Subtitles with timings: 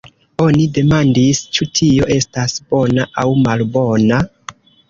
[0.45, 4.23] Oni demandis: Ĉu tio estas bona aŭ malbona?